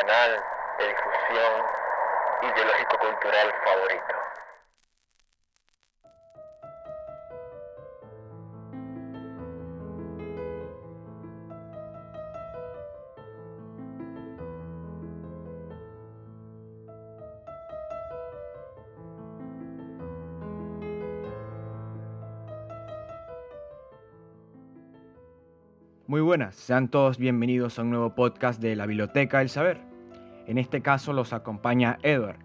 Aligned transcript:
canal 0.00 0.30
de 0.78 0.86
difusión 0.86 1.64
ideológico-cultural 2.42 3.52
favorito. 3.64 4.27
Muy 26.08 26.22
buenas, 26.22 26.54
sean 26.54 26.88
todos 26.88 27.18
bienvenidos 27.18 27.78
a 27.78 27.82
un 27.82 27.90
nuevo 27.90 28.14
podcast 28.14 28.62
de 28.62 28.74
la 28.74 28.86
Biblioteca 28.86 29.40
del 29.40 29.50
Saber. 29.50 29.78
En 30.46 30.56
este 30.56 30.80
caso 30.80 31.12
los 31.12 31.34
acompaña 31.34 31.98
Edward. 32.02 32.38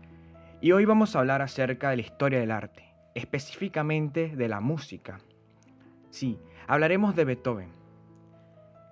Y 0.60 0.74
hoy 0.74 0.84
vamos 0.84 1.16
a 1.16 1.20
hablar 1.20 1.42
acerca 1.42 1.90
de 1.90 1.96
la 1.96 2.02
historia 2.02 2.42
del 2.42 2.52
arte, 2.52 2.94
específicamente 3.16 4.36
de 4.36 4.50
la 4.50 4.60
música. 4.60 5.22
Sí, 6.10 6.38
hablaremos 6.68 7.16
de 7.16 7.24
Beethoven. 7.24 7.70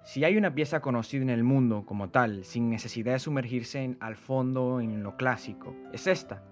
Si 0.06 0.24
hay 0.24 0.38
una 0.38 0.56
pieza 0.56 0.80
conocida 0.80 1.24
en 1.24 1.32
el 1.32 1.44
mundo 1.44 1.84
como 1.86 2.10
tal, 2.10 2.46
sin 2.46 2.70
necesidad 2.70 3.12
de 3.12 3.20
sumergirse 3.20 3.84
en, 3.84 3.98
al 4.00 4.16
fondo 4.16 4.80
en 4.80 5.04
lo 5.04 5.18
clásico, 5.18 5.76
es 5.92 6.08
esta. 6.08 6.46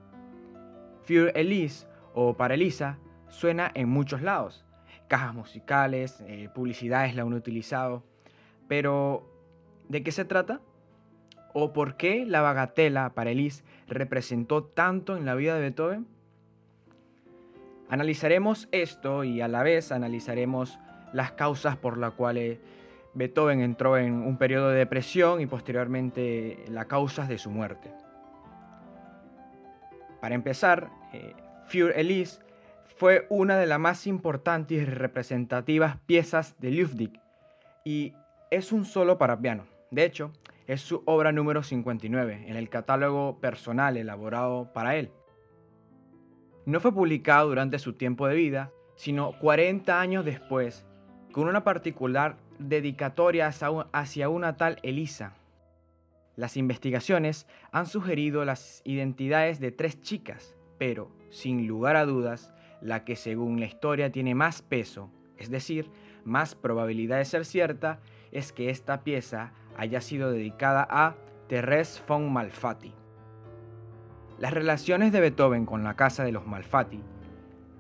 Für 1.04 1.32
Elise 1.36 1.88
o 2.14 2.36
para 2.36 2.56
Elisa 2.56 3.00
suena 3.30 3.72
en 3.74 3.88
muchos 3.88 4.22
lados. 4.22 4.66
Cajas 5.08 5.34
musicales, 5.34 6.22
eh, 6.28 6.50
publicidades 6.54 7.16
la 7.16 7.22
han 7.22 7.32
utilizado. 7.32 8.09
Pero, 8.70 9.28
¿de 9.90 10.04
qué 10.04 10.14
se 10.14 10.24
trata? 10.24 10.62
¿O 11.54 11.74
por 11.74 11.98
qué 11.98 12.26
la 12.26 12.40
bagatela 12.40 13.10
para 13.16 13.32
Elise 13.32 13.66
representó 13.88 14.64
tanto 14.64 15.18
en 15.18 15.26
la 15.26 15.36
vida 15.36 15.56
de 15.56 15.62
Beethoven? 15.62 16.08
Analizaremos 17.90 18.70
esto 18.72 19.24
y 19.26 19.42
a 19.42 19.48
la 19.48 19.64
vez 19.64 19.92
analizaremos 19.92 20.80
las 21.12 21.32
causas 21.32 21.76
por 21.76 21.98
las 21.98 22.14
cuales 22.14 22.60
Beethoven 23.16 23.62
entró 23.62 23.98
en 23.98 24.14
un 24.14 24.38
periodo 24.38 24.70
de 24.70 24.78
depresión 24.78 25.42
y 25.42 25.48
posteriormente 25.48 26.64
las 26.70 26.86
causas 26.86 27.28
de 27.28 27.40
su 27.40 27.50
muerte. 27.50 27.92
Para 30.22 30.36
empezar, 30.36 30.92
eh, 31.14 31.34
Für 31.66 32.00
Elise 32.00 32.42
fue 32.96 33.26
una 33.30 33.58
de 33.58 33.66
las 33.66 33.80
más 33.80 34.06
importantes 34.06 34.78
y 34.78 34.86
representativas 34.86 35.98
piezas 36.06 36.60
de 36.60 36.70
Ludwig 36.70 37.20
y 37.84 38.14
es 38.52 38.72
un 38.72 38.86
solo 38.86 39.18
para 39.18 39.40
piano. 39.40 39.66
De 39.92 40.06
hecho, 40.06 40.32
es 40.68 40.82
su 40.82 41.02
obra 41.06 41.32
número 41.32 41.64
59 41.64 42.46
en 42.48 42.56
el 42.56 42.70
catálogo 42.70 43.40
personal 43.40 43.98
elaborado 43.98 44.72
para 44.74 44.96
él. 44.96 45.12
No 46.66 46.80
fue 46.80 46.94
publicado 46.94 47.50
durante 47.50 47.80
su 47.80 47.94
tiempo 47.94 48.28
de 48.28 48.36
vida, 48.36 48.72
sino 48.96 49.32
40 49.40 50.00
años 50.00 50.26
después, 50.26 50.86
con 51.32 51.48
una 51.48 51.64
particular 51.64 52.38
dedicatoria 52.60 53.48
hacia 53.48 54.30
una 54.30 54.58
tal 54.58 54.78
Elisa. 54.84 55.34
Las 56.36 56.58
investigaciones 56.58 57.48
han 57.72 57.86
sugerido 57.86 58.46
las 58.46 58.82
identidades 58.86 59.60
de 59.60 59.72
tres 59.72 60.02
chicas, 60.02 60.56
pero, 60.78 61.12
sin 61.32 61.68
lugar 61.68 61.96
a 61.96 62.06
dudas, 62.06 62.54
la 62.82 63.04
que 63.04 63.16
según 63.16 63.60
la 63.60 63.66
historia 63.66 64.12
tiene 64.12 64.36
más 64.36 64.62
peso, 64.62 65.10
es 65.38 65.50
decir, 65.50 65.90
más 66.24 66.56
probabilidad 66.56 67.18
de 67.18 67.26
ser 67.26 67.46
cierta, 67.46 68.00
es 68.32 68.52
que 68.52 68.70
esta 68.70 69.04
pieza 69.04 69.54
haya 69.78 70.02
sido 70.02 70.32
dedicada 70.32 70.88
a 70.90 71.16
Thérèse 71.48 72.02
von 72.08 72.32
Malfatti. 72.32 72.94
Las 74.38 74.54
relaciones 74.54 75.12
de 75.12 75.20
Beethoven 75.20 75.66
con 75.66 75.84
la 75.84 75.96
casa 75.96 76.24
de 76.24 76.32
los 76.32 76.46
Malfatti 76.46 77.02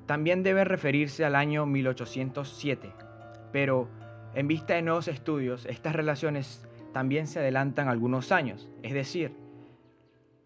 también 0.06 0.44
deben 0.44 0.66
referirse 0.66 1.24
al 1.24 1.35
año 1.35 1.66
1807, 1.66 2.91
pero 3.51 3.88
en 4.34 4.47
vista 4.47 4.74
de 4.74 4.81
nuevos 4.81 5.07
estudios, 5.07 5.66
estas 5.66 5.96
relaciones 5.96 6.68
también 6.94 7.28
se 7.28 7.40
adelantan 7.40 7.88
algunos 7.88 8.31
años, 8.31 8.69
es 8.81 8.94
decir, 8.94 9.35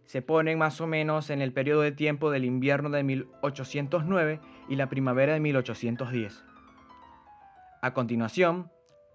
se 0.05 0.21
ponen 0.21 0.57
más 0.57 0.81
o 0.81 0.87
menos 0.87 1.29
en 1.29 1.41
el 1.41 1.53
periodo 1.53 1.81
de 1.81 1.91
tiempo 1.91 2.29
del 2.29 2.45
invierno 2.45 2.89
de 2.89 3.03
1809 3.03 4.41
y 4.67 4.75
la 4.75 4.89
primavera 4.89 5.33
de 5.33 5.39
1810. 5.39 6.43
A 7.81 7.93
continuación, 7.93 8.69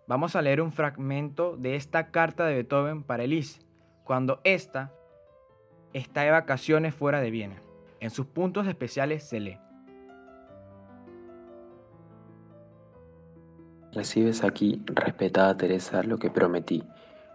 Vamos 0.09 0.37
a 0.37 0.41
leer 0.41 0.63
un 0.63 0.73
fragmento 0.73 1.59
de 1.59 1.77
esta 1.77 2.11
carta 2.11 2.47
de 2.47 2.55
Beethoven 2.55 3.03
para 3.03 3.25
Elise, 3.25 3.61
cuando 4.05 4.41
ésta 4.43 4.91
está 5.93 6.23
de 6.23 6.31
vacaciones 6.31 6.95
fuera 6.95 7.21
de 7.21 7.31
Viena. 7.31 7.63
En 8.01 8.09
sus 8.09 8.25
puntos 8.25 8.67
especiales 8.67 9.23
se 9.23 9.39
lee. 9.39 9.59
Recibes 13.93 14.45
aquí, 14.45 14.81
respetada 14.87 15.59
Teresa, 15.59 16.03
lo 16.03 16.19
que 16.19 16.31
prometí, 16.31 16.83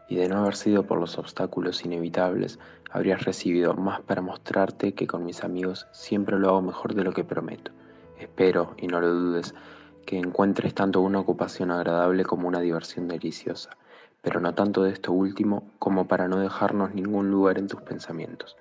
y 0.09 0.15
de 0.15 0.27
no 0.27 0.39
haber 0.39 0.55
sido 0.55 0.87
por 0.87 0.99
los 0.99 1.19
obstáculos 1.19 1.85
inevitables, 1.85 2.57
habrías 2.89 3.23
recibido 3.23 3.75
más 3.75 4.01
para 4.01 4.23
mostrarte 4.23 4.95
que 4.95 5.05
con 5.05 5.25
mis 5.25 5.43
amigos 5.43 5.87
siempre 5.91 6.39
lo 6.39 6.49
hago 6.49 6.63
mejor 6.63 6.95
de 6.95 7.03
lo 7.03 7.13
que 7.13 7.23
prometo. 7.23 7.71
Espero, 8.17 8.73
y 8.77 8.87
no 8.87 8.99
lo 8.99 9.13
dudes, 9.13 9.53
que 10.05 10.17
encuentres 10.17 10.73
tanto 10.73 11.01
una 11.01 11.19
ocupación 11.19 11.71
agradable 11.71 12.23
como 12.25 12.47
una 12.47 12.59
diversión 12.59 13.07
deliciosa, 13.07 13.71
pero 14.21 14.39
no 14.39 14.53
tanto 14.53 14.83
de 14.83 14.91
esto 14.91 15.11
último 15.11 15.71
como 15.79 16.07
para 16.07 16.27
no 16.27 16.37
dejarnos 16.39 16.93
ningún 16.93 17.31
lugar 17.31 17.57
en 17.57 17.67
tus 17.67 17.81
pensamientos. 17.81 18.55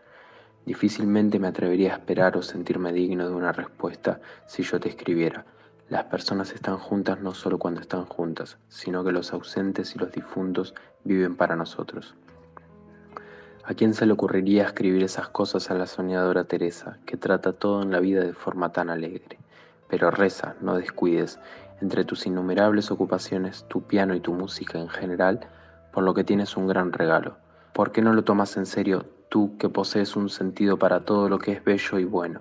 Difícilmente 0.65 1.39
me 1.39 1.49
atrevería 1.49 1.93
a 1.93 1.97
esperar 1.97 2.37
o 2.37 2.43
sentirme 2.43 2.93
digno 2.93 3.29
de 3.29 3.35
una 3.35 3.53
respuesta 3.53 4.21
si 4.47 4.63
yo 4.63 4.79
te 4.79 4.89
escribiera. 4.89 5.45
Las 5.89 6.05
personas 6.05 6.53
están 6.53 6.79
juntas 6.79 7.21
no 7.21 7.35
solo 7.35 7.59
cuando 7.59 7.81
están 7.81 8.07
juntas, 8.07 8.59
sino 8.69 9.05
que 9.05 9.13
los 9.13 9.33
ausentes 9.33 9.95
y 9.95 9.99
los 9.99 10.13
difuntos 10.13 10.75
viven 11.05 11.37
para 11.37 11.57
nosotros. 11.57 12.15
¿A 13.65 13.75
quién 13.75 13.95
se 13.95 14.07
le 14.07 14.13
ocurriría 14.13 14.65
escribir 14.65 15.05
esas 15.05 15.29
cosas 15.29 15.71
a 15.71 15.75
la 15.75 15.87
soñadora 15.87 16.45
Teresa, 16.45 16.99
que 17.07 17.17
trata 17.17 17.53
todo 17.53 17.83
en 17.83 17.93
la 17.93 18.01
vida 18.01 18.23
de 18.23 18.33
forma 18.33 18.73
tan 18.73 18.91
alegre? 18.91 19.39
Pero 19.93 20.11
reza, 20.11 20.55
no 20.63 20.77
descuides, 20.77 21.39
entre 21.83 22.07
tus 22.07 22.25
innumerables 22.25 22.91
ocupaciones, 22.91 23.67
tu 23.69 23.83
piano 23.83 24.15
y 24.15 24.21
tu 24.21 24.33
música 24.33 24.79
en 24.79 24.89
general, 24.89 25.41
por 25.93 26.03
lo 26.03 26.15
que 26.15 26.25
tienes 26.25 26.57
un 26.57 26.67
gran 26.67 26.95
regalo. 26.95 27.37
¿Por 27.75 27.93
qué 27.93 28.01
no 28.01 28.15
lo 28.15 28.25
tomas 28.25 28.57
en 28.57 28.65
serio 28.65 29.05
tú 29.29 29.59
que 29.59 29.69
posees 29.69 30.17
un 30.17 30.31
sentido 30.31 30.79
para 30.79 31.05
todo 31.05 31.29
lo 31.29 31.39
que 31.39 31.53
es 31.53 31.63
bello 31.63 31.99
y 31.99 32.05
bueno? 32.05 32.41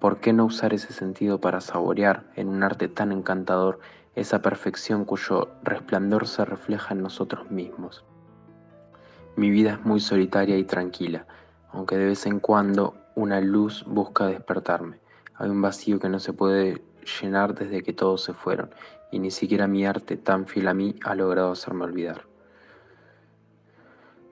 ¿Por 0.00 0.18
qué 0.18 0.32
no 0.32 0.44
usar 0.44 0.74
ese 0.74 0.92
sentido 0.92 1.40
para 1.40 1.60
saborear 1.60 2.24
en 2.34 2.48
un 2.48 2.64
arte 2.64 2.88
tan 2.88 3.12
encantador 3.12 3.78
esa 4.16 4.42
perfección 4.42 5.04
cuyo 5.04 5.50
resplandor 5.62 6.26
se 6.26 6.44
refleja 6.44 6.94
en 6.94 7.02
nosotros 7.02 7.48
mismos? 7.48 8.04
Mi 9.36 9.50
vida 9.50 9.74
es 9.74 9.84
muy 9.84 10.00
solitaria 10.00 10.58
y 10.58 10.64
tranquila, 10.64 11.26
aunque 11.70 11.96
de 11.96 12.06
vez 12.06 12.26
en 12.26 12.40
cuando 12.40 12.96
una 13.14 13.40
luz 13.40 13.84
busca 13.86 14.26
despertarme. 14.26 15.05
Hay 15.38 15.50
un 15.50 15.60
vacío 15.60 15.98
que 15.98 16.08
no 16.08 16.18
se 16.18 16.32
puede 16.32 16.82
llenar 17.20 17.54
desde 17.54 17.82
que 17.82 17.92
todos 17.92 18.24
se 18.24 18.32
fueron, 18.32 18.70
y 19.10 19.18
ni 19.18 19.30
siquiera 19.30 19.66
mi 19.66 19.84
arte 19.84 20.16
tan 20.16 20.46
fiel 20.46 20.68
a 20.68 20.74
mí 20.74 20.94
ha 21.04 21.14
logrado 21.14 21.52
hacerme 21.52 21.84
olvidar. 21.84 22.22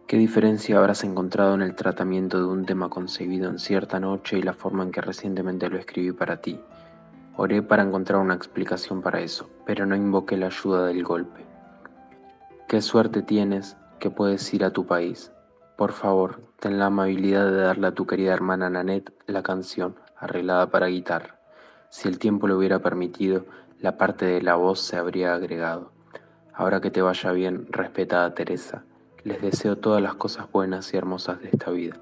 ¿Qué 0.07 0.17
diferencia 0.17 0.79
habrás 0.79 1.05
encontrado 1.05 1.55
en 1.55 1.63
el 1.63 1.75
tratamiento 1.75 2.39
de 2.39 2.47
un 2.47 2.65
tema 2.65 2.89
concebido 2.89 3.51
en 3.51 3.59
cierta 3.59 4.01
noche 4.01 4.39
y 4.39 4.43
la 4.43 4.53
forma 4.53 4.83
en 4.83 4.93
que 4.93 5.01
recientemente 5.01 5.69
lo 5.69 5.79
escribí 5.79 6.13
para 6.13 6.41
ti? 6.41 6.59
Oré 7.37 7.63
para 7.63 7.83
encontrar 7.83 8.21
una 8.21 8.35
explicación 8.35 9.03
para 9.03 9.21
eso, 9.21 9.51
pero 9.67 9.87
no 9.87 9.97
invoqué 9.97 10.37
la 10.37 10.47
ayuda 10.47 10.87
del 10.87 11.03
golpe. 11.03 11.45
¿Qué 12.69 12.81
suerte 12.81 13.23
tienes 13.23 13.77
que 13.99 14.11
puedes 14.11 14.55
ir 14.55 14.65
a 14.65 14.71
tu 14.71 14.87
país? 14.87 15.33
Por 15.77 15.93
favor, 15.93 16.41
ten 16.61 16.79
la 16.79 16.87
amabilidad 16.87 17.51
de 17.51 17.63
darle 17.63 17.89
a 17.89 17.95
tu 17.95 18.07
querida 18.07 18.33
hermana 18.33 18.71
Nanette 18.71 19.13
la 19.27 19.43
canción 19.43 19.97
arreglada 20.17 20.71
para 20.71 20.87
guitarra. 20.87 21.39
Si 21.91 22.09
el 22.09 22.19
tiempo 22.19 22.47
lo 22.49 22.59
hubiera 22.59 22.81
permitido, 22.81 23.47
la 23.81 23.97
parte 23.97 24.27
de 24.27 24.43
la 24.43 24.55
voz 24.57 24.81
se 24.81 24.97
habría 24.97 25.35
agregado. 25.35 25.93
Ahora 26.53 26.81
que 26.81 26.91
te 26.91 27.03
vaya 27.03 27.33
bien, 27.33 27.67
respetada 27.71 28.35
Teresa, 28.35 28.85
les 29.25 29.41
deseo 29.41 29.77
todas 29.77 30.03
las 30.03 30.15
cosas 30.15 30.51
buenas 30.51 30.93
y 30.93 30.97
hermosas 30.97 31.41
de 31.41 31.49
esta 31.49 31.71
vida. 31.71 31.97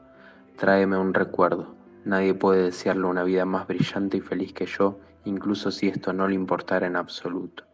Tráeme 0.57 0.97
un 0.97 1.15
recuerdo. 1.15 1.75
Nadie 2.05 2.35
puede 2.35 2.65
desearle 2.65 3.07
una 3.07 3.23
vida 3.23 3.45
más 3.45 3.67
brillante 3.67 4.17
y 4.17 4.21
feliz 4.21 4.53
que 4.53 4.67
yo, 4.67 4.99
incluso 5.25 5.71
si 5.71 5.89
esto 5.89 6.13
no 6.13 6.27
le 6.29 6.35
importara 6.35 6.87
en 6.87 6.97
absoluto. 6.97 7.65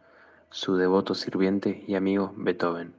Su 0.49 0.75
devoto 0.75 1.15
sirviente 1.15 1.83
y 1.87 1.95
amigo 1.95 2.33
Beethoven. 2.35 2.98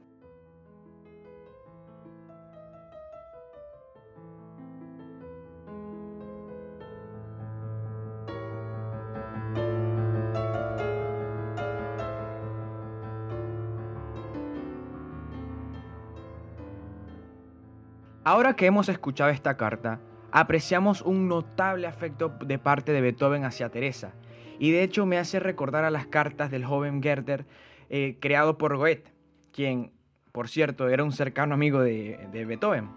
Ahora 18.23 18.55
que 18.55 18.67
hemos 18.67 18.87
escuchado 18.87 19.31
esta 19.31 19.57
carta, 19.57 19.99
apreciamos 20.31 21.01
un 21.01 21.27
notable 21.27 21.87
afecto 21.87 22.29
de 22.29 22.59
parte 22.59 22.91
de 22.91 23.01
Beethoven 23.01 23.45
hacia 23.45 23.69
Teresa, 23.69 24.13
y 24.59 24.69
de 24.69 24.83
hecho 24.83 25.07
me 25.07 25.17
hace 25.17 25.39
recordar 25.39 25.85
a 25.85 25.89
las 25.89 26.05
cartas 26.05 26.51
del 26.51 26.63
joven 26.63 27.01
Goethe 27.01 27.45
eh, 27.89 28.17
creado 28.19 28.59
por 28.59 28.77
Goethe, 28.77 29.11
quien, 29.51 29.91
por 30.31 30.49
cierto, 30.49 30.87
era 30.87 31.03
un 31.03 31.13
cercano 31.13 31.55
amigo 31.55 31.81
de, 31.81 32.29
Beethoven. 32.31 32.89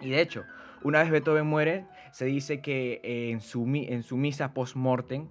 Y 0.00 0.10
de 0.10 0.20
hecho, 0.20 0.42
una 0.82 0.98
vez 1.02 1.12
Beethoven 1.12 1.46
muere, 1.46 1.86
se 2.10 2.24
dice 2.24 2.60
que 2.60 3.00
eh, 3.04 3.30
en, 3.30 3.40
su, 3.40 3.64
en 3.72 4.02
su 4.02 4.16
misa 4.16 4.54
post-mortem, 4.54 5.28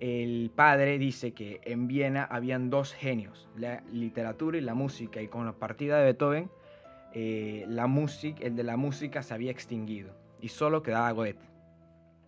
el 0.00 0.50
padre 0.56 0.96
dice 0.96 1.34
que 1.34 1.60
en 1.64 1.86
Viena 1.86 2.24
habían 2.24 2.70
dos 2.70 2.94
genios, 2.94 3.50
la 3.56 3.82
literatura 3.92 4.56
y 4.56 4.62
la 4.62 4.72
música, 4.72 5.20
y 5.20 5.28
con 5.28 5.44
la 5.44 5.52
partida 5.52 5.98
de 5.98 6.04
Beethoven, 6.04 6.50
eh, 7.20 7.64
la 7.66 7.88
música, 7.88 8.46
el 8.46 8.54
de 8.54 8.62
la 8.62 8.76
música 8.76 9.24
se 9.24 9.34
había 9.34 9.50
extinguido 9.50 10.14
y 10.40 10.50
solo 10.50 10.84
quedaba 10.84 11.10
Goethe. 11.10 11.50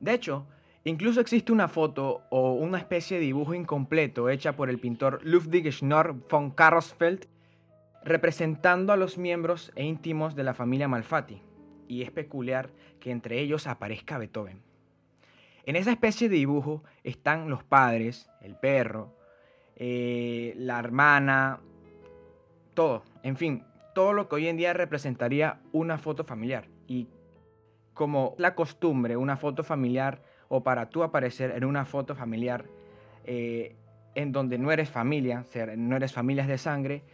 De 0.00 0.12
hecho, 0.12 0.48
incluso 0.82 1.20
existe 1.20 1.52
una 1.52 1.68
foto 1.68 2.22
o 2.28 2.54
una 2.54 2.78
especie 2.78 3.18
de 3.18 3.22
dibujo 3.22 3.54
incompleto 3.54 4.28
hecha 4.28 4.56
por 4.56 4.68
el 4.68 4.80
pintor 4.80 5.20
Ludwig 5.22 5.70
Schnorr 5.70 6.16
von 6.28 6.50
Karlsfeld 6.50 7.28
representando 8.02 8.92
a 8.92 8.96
los 8.96 9.16
miembros 9.16 9.70
e 9.76 9.84
íntimos 9.84 10.34
de 10.34 10.42
la 10.42 10.54
familia 10.54 10.88
Malfatti, 10.88 11.40
y 11.86 12.02
es 12.02 12.10
peculiar 12.10 12.70
que 12.98 13.12
entre 13.12 13.38
ellos 13.38 13.68
aparezca 13.68 14.18
Beethoven. 14.18 14.60
En 15.66 15.76
esa 15.76 15.92
especie 15.92 16.28
de 16.28 16.34
dibujo 16.34 16.82
están 17.04 17.48
los 17.48 17.62
padres, 17.62 18.28
el 18.40 18.56
perro, 18.56 19.14
eh, 19.76 20.52
la 20.56 20.80
hermana, 20.80 21.60
todo, 22.74 23.04
en 23.22 23.36
fin, 23.36 23.62
todo 23.94 24.12
lo 24.12 24.28
que 24.28 24.36
hoy 24.36 24.48
en 24.48 24.56
día 24.56 24.72
representaría 24.72 25.60
una 25.72 25.98
foto 25.98 26.24
familiar. 26.24 26.68
Y 26.86 27.08
como 27.94 28.34
la 28.38 28.54
costumbre, 28.54 29.16
una 29.16 29.36
foto 29.36 29.64
familiar, 29.64 30.22
o 30.48 30.62
para 30.62 30.90
tú 30.90 31.02
aparecer 31.02 31.52
en 31.52 31.64
una 31.64 31.84
foto 31.84 32.14
familiar 32.14 32.64
eh, 33.24 33.76
en 34.14 34.32
donde 34.32 34.58
no 34.58 34.72
eres 34.72 34.90
familia, 34.90 35.44
no 35.76 35.96
eres 35.96 36.12
familias 36.12 36.48
de 36.48 36.58
sangre, 36.58 37.04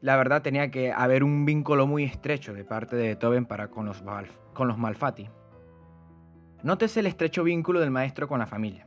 la 0.00 0.16
verdad 0.16 0.42
tenía 0.42 0.70
que 0.70 0.92
haber 0.92 1.24
un 1.24 1.44
vínculo 1.44 1.86
muy 1.86 2.04
estrecho 2.04 2.54
de 2.54 2.64
parte 2.64 2.96
de 2.96 3.08
Beethoven 3.08 3.46
para 3.46 3.68
con 3.68 3.86
los, 3.86 4.02
con 4.52 4.68
los 4.68 4.78
Malfatti. 4.78 5.28
Nótese 6.62 7.00
el 7.00 7.06
estrecho 7.06 7.44
vínculo 7.44 7.80
del 7.80 7.90
maestro 7.90 8.26
con 8.26 8.38
la 8.38 8.46
familia. 8.46 8.86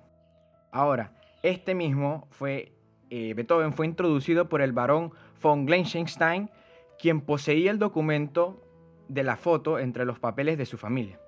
Ahora, 0.71 1.13
este 1.43 1.75
mismo 1.75 2.27
fue, 2.31 2.73
eh, 3.09 3.33
Beethoven 3.35 3.73
fue 3.73 3.85
introducido 3.85 4.49
por 4.49 4.61
el 4.61 4.73
barón 4.73 5.11
von 5.41 5.65
Glenschenstein, 5.65 6.49
quien 6.99 7.21
poseía 7.21 7.71
el 7.71 7.79
documento 7.79 8.61
de 9.07 9.23
la 9.23 9.37
foto 9.37 9.79
entre 9.79 10.05
los 10.05 10.19
papeles 10.19 10.57
de 10.57 10.65
su 10.65 10.77
familia. 10.77 11.19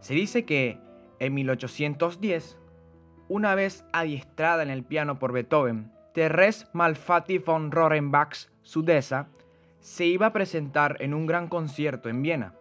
Se 0.00 0.14
dice 0.14 0.44
que 0.44 0.78
en 1.18 1.34
1810, 1.34 2.58
una 3.28 3.54
vez 3.54 3.84
adiestrada 3.92 4.62
en 4.62 4.70
el 4.70 4.84
piano 4.84 5.18
por 5.18 5.32
Beethoven, 5.32 5.92
Therese 6.14 6.66
Malfatti 6.72 7.38
von 7.38 7.70
Rohrenbachs 7.70 8.50
Sudesa 8.62 9.28
se 9.80 10.06
iba 10.06 10.26
a 10.26 10.32
presentar 10.32 10.96
en 11.00 11.14
un 11.14 11.26
gran 11.26 11.48
concierto 11.48 12.08
en 12.08 12.22
Viena 12.22 12.54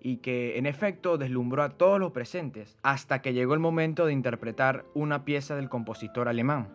y 0.00 0.18
que 0.18 0.58
en 0.58 0.66
efecto 0.66 1.18
deslumbró 1.18 1.62
a 1.62 1.70
todos 1.70 2.00
los 2.00 2.12
presentes 2.12 2.76
hasta 2.82 3.20
que 3.20 3.34
llegó 3.34 3.54
el 3.54 3.60
momento 3.60 4.06
de 4.06 4.12
interpretar 4.12 4.84
una 4.94 5.24
pieza 5.24 5.56
del 5.56 5.68
compositor 5.68 6.28
alemán. 6.28 6.68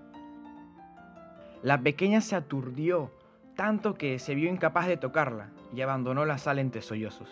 La 1.63 1.81
pequeña 1.81 2.22
se 2.22 2.36
aturdió 2.36 3.12
tanto 3.56 3.96
que 3.96 4.19
se 4.19 4.36
vio 4.36 4.50
incapaz 4.50 4.88
de 4.88 4.98
tocarla 4.98 5.50
y 5.74 5.81
abandonó 5.81 6.25
la 6.25 6.38
sala 6.38 6.62
entre 6.62 6.81
sollozos. 6.81 7.30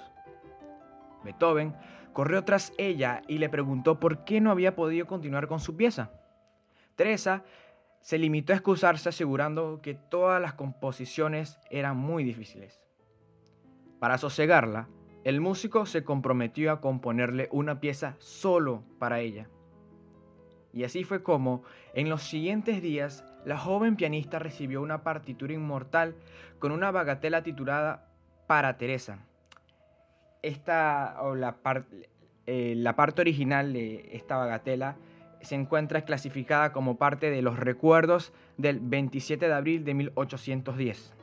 Beethoven 1.23 1.75
corrió 2.13 2.43
tras 2.43 2.73
ella 2.77 3.21
y 3.27 3.37
le 3.37 3.49
preguntó 3.49 3.99
por 3.99 4.23
qué 4.23 4.41
no 4.41 4.51
había 4.51 4.75
podido 4.75 5.07
continuar 5.07 5.47
con 5.47 5.59
su 5.59 5.75
pieza. 5.75 6.11
Teresa 6.95 7.43
se 8.01 8.17
limitó 8.17 8.53
a 8.53 8.57
excusarse 8.57 9.09
asegurando 9.09 9.81
que 9.81 9.95
todas 9.95 10.41
las 10.41 10.53
composiciones 10.53 11.59
eran 11.69 11.97
muy 11.97 12.23
difíciles. 12.23 12.81
Para 13.99 14.17
sosegarla, 14.17 14.89
el 15.23 15.39
músico 15.39 15.85
se 15.85 16.03
comprometió 16.03 16.71
a 16.71 16.81
componerle 16.81 17.47
una 17.51 17.79
pieza 17.79 18.15
solo 18.19 18.83
para 18.99 19.21
ella. 19.21 19.49
Y 20.73 20.83
así 20.83 21.05
fue 21.05 21.23
como, 21.23 21.63
en 21.93 22.09
los 22.09 22.23
siguientes 22.23 22.81
días, 22.81 23.23
la 23.45 23.57
joven 23.57 23.95
pianista 23.95 24.39
recibió 24.39 24.81
una 24.81 25.03
partitura 25.03 25.53
inmortal 25.53 26.15
con 26.59 26.71
una 26.71 26.91
bagatela 26.91 27.43
titulada 27.43 28.07
Para 28.47 28.77
Teresa. 28.77 29.19
Esta, 30.41 31.17
eh, 32.45 32.73
la 32.77 32.95
parte 32.95 33.21
original 33.21 33.73
de 33.73 34.09
esta 34.13 34.37
bagatela 34.37 34.95
se 35.41 35.55
encuentra 35.55 36.05
clasificada 36.05 36.71
como 36.71 36.97
parte 36.97 37.29
de 37.29 37.41
los 37.41 37.59
recuerdos 37.59 38.33
del 38.57 38.79
27 38.79 39.47
de 39.47 39.53
abril 39.53 39.83
de 39.83 39.93
1810. 39.93 41.13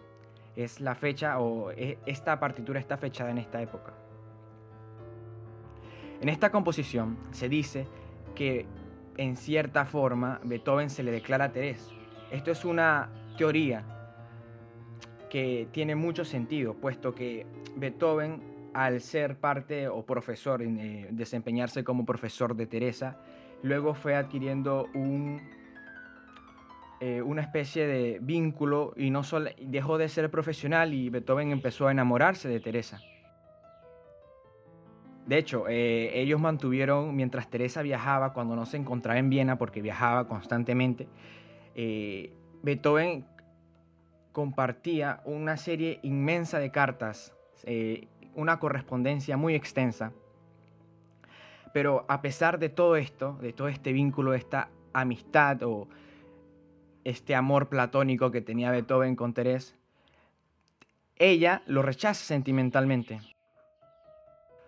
Es 0.56 0.80
la 0.80 0.94
fecha 0.94 1.38
o 1.38 1.70
e, 1.70 1.98
esta 2.06 2.38
partitura 2.38 2.80
está 2.80 2.98
fechada 2.98 3.30
en 3.30 3.38
esta 3.38 3.62
época. 3.62 3.94
En 6.20 6.28
esta 6.28 6.50
composición 6.50 7.16
se 7.30 7.48
dice 7.48 7.86
que 8.34 8.66
en 9.16 9.36
cierta 9.36 9.86
forma 9.86 10.40
Beethoven 10.44 10.90
se 10.90 11.02
le 11.02 11.12
declara 11.12 11.46
a 11.46 11.52
Teresa. 11.52 11.90
Esto 12.30 12.52
es 12.52 12.64
una 12.64 13.08
teoría 13.36 13.84
que 15.28 15.68
tiene 15.72 15.94
mucho 15.94 16.24
sentido, 16.24 16.74
puesto 16.74 17.14
que 17.14 17.46
Beethoven, 17.76 18.42
al 18.74 19.00
ser 19.00 19.36
parte 19.36 19.88
o 19.88 20.04
profesor, 20.04 20.62
eh, 20.62 21.08
desempeñarse 21.10 21.82
como 21.82 22.04
profesor 22.04 22.54
de 22.54 22.66
Teresa, 22.66 23.18
luego 23.62 23.94
fue 23.94 24.14
adquiriendo 24.14 24.88
un, 24.94 25.40
eh, 27.00 27.22
una 27.22 27.42
especie 27.42 27.86
de 27.86 28.18
vínculo 28.20 28.92
y 28.96 29.10
no 29.10 29.24
solo, 29.24 29.50
dejó 29.60 29.98
de 29.98 30.08
ser 30.08 30.30
profesional 30.30 30.94
y 30.94 31.10
Beethoven 31.10 31.50
empezó 31.50 31.88
a 31.88 31.90
enamorarse 31.90 32.48
de 32.48 32.60
Teresa. 32.60 33.00
De 35.26 35.38
hecho, 35.38 35.66
eh, 35.68 36.20
ellos 36.20 36.40
mantuvieron, 36.40 37.14
mientras 37.14 37.48
Teresa 37.50 37.82
viajaba, 37.82 38.32
cuando 38.32 38.56
no 38.56 38.66
se 38.66 38.76
encontraba 38.76 39.18
en 39.18 39.30
Viena, 39.30 39.58
porque 39.58 39.80
viajaba 39.80 40.26
constantemente, 40.26 41.08
eh, 41.74 42.32
Beethoven 42.62 43.26
compartía 44.32 45.20
una 45.24 45.56
serie 45.56 45.98
inmensa 46.02 46.58
de 46.58 46.70
cartas, 46.70 47.34
una 48.34 48.58
correspondencia 48.58 49.36
muy 49.36 49.54
extensa, 49.54 50.12
pero 51.72 52.04
a 52.08 52.22
pesar 52.22 52.58
de 52.58 52.68
todo 52.68 52.96
esto, 52.96 53.38
de 53.40 53.52
todo 53.52 53.68
este 53.68 53.92
vínculo, 53.92 54.34
esta 54.34 54.70
amistad 54.92 55.62
o 55.62 55.88
este 57.04 57.34
amor 57.34 57.68
platónico 57.68 58.30
que 58.30 58.40
tenía 58.40 58.70
Beethoven 58.70 59.16
con 59.16 59.34
Teresa, 59.34 59.74
ella 61.16 61.62
lo 61.66 61.82
rechaza 61.82 62.24
sentimentalmente. 62.24 63.20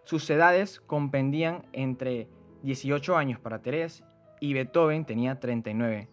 Sus 0.04 0.28
edades 0.30 0.80
compendían 0.80 1.64
entre 1.72 2.28
18 2.62 3.16
años 3.16 3.40
para 3.40 3.62
Teresa 3.62 4.04
y 4.40 4.52
Beethoven 4.52 5.04
tenía 5.04 5.40
39. 5.40 6.08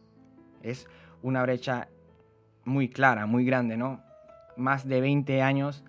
Es 0.61 0.87
una 1.21 1.41
brecha 1.43 1.87
muy 2.65 2.89
clara, 2.89 3.25
muy 3.25 3.45
grande, 3.45 3.77
¿no? 3.77 4.01
Más 4.57 4.87
de 4.87 5.01
20 5.01 5.41
años 5.41 5.83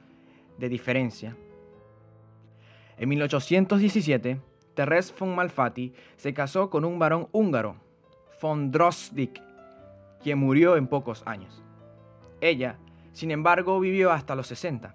de 0.59 0.69
diferencia. 0.69 1.37
En 2.97 3.09
1817, 3.09 4.41
Therese 4.75 5.15
von 5.19 5.35
Malfatti 5.35 5.95
se 6.17 6.35
casó 6.35 6.71
con 6.71 6.85
un 6.85 6.99
varón 6.99 7.29
húngaro, 7.33 7.77
von 8.41 8.71
Drosdik, 8.71 9.43
quien 10.23 10.39
murió 10.39 10.77
en 10.77 10.87
pocos 10.87 11.23
años. 11.27 11.63
Ella, 12.41 12.79
sin 13.13 13.31
embargo, 13.31 13.81
vivió 13.81 14.13
hasta 14.13 14.35
los 14.35 14.47
60. 14.49 14.95